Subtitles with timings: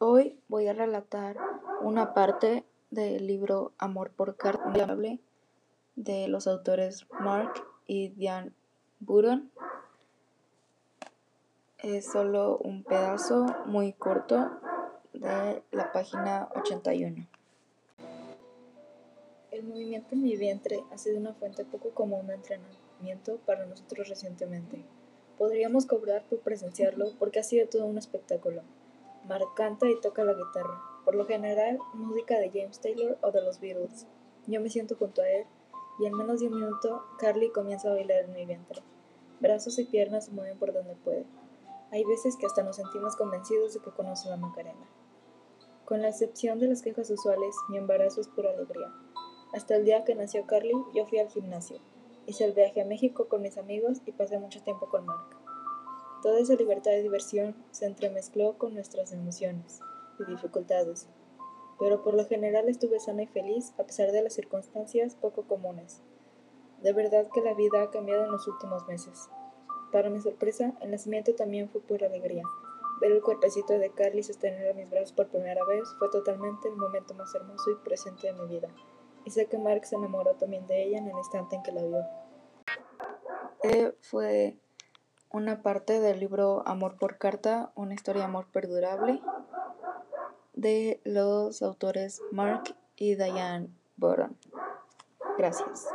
[0.00, 1.36] Hoy voy a relatar
[1.80, 4.72] una parte del libro Amor por carta
[5.96, 7.52] de los autores Mark
[7.88, 8.52] y Diane
[9.00, 9.50] Buron.
[11.78, 14.48] Es solo un pedazo muy corto
[15.14, 17.26] de la página 81.
[19.50, 24.08] El movimiento en mi vientre ha sido una fuente poco común de entrenamiento para nosotros
[24.08, 24.80] recientemente.
[25.38, 28.62] Podríamos cobrar por presenciarlo porque ha sido todo un espectáculo.
[29.28, 33.42] Mark canta y toca la guitarra, por lo general música de James Taylor o de
[33.42, 34.06] los Beatles.
[34.46, 35.44] Yo me siento junto a él
[35.98, 38.80] y en menos de un minuto Carly comienza a bailar en mi vientre.
[39.38, 41.26] Brazos y piernas se mueven por donde puede.
[41.90, 44.88] Hay veces que hasta nos sentimos convencidos de que conoce la Macarena.
[45.84, 48.90] Con la excepción de las quejas usuales, mi embarazo es pura alegría.
[49.52, 51.80] Hasta el día que nació Carly, yo fui al gimnasio.
[52.24, 55.47] Hice el viaje a México con mis amigos y pasé mucho tiempo con Mark.
[56.22, 59.80] Toda esa libertad de diversión se entremezcló con nuestras emociones
[60.18, 61.08] y dificultades,
[61.78, 66.02] pero por lo general estuve sana y feliz a pesar de las circunstancias poco comunes.
[66.82, 69.28] De verdad que la vida ha cambiado en los últimos meses.
[69.92, 72.42] Para mi sorpresa, el nacimiento también fue pura alegría.
[73.00, 76.74] Ver el cuerpecito de Carly sostener a mis brazos por primera vez fue totalmente el
[76.74, 78.68] momento más hermoso y presente de mi vida.
[79.24, 81.82] Y sé que Mark se enamoró también de ella en el instante en que la
[81.84, 82.04] vio.
[83.62, 84.58] Eh, fue
[85.38, 89.22] una parte del libro Amor por Carta, una historia de amor perdurable
[90.54, 94.36] de los autores Mark y Diane Boron.
[95.38, 95.86] Gracias.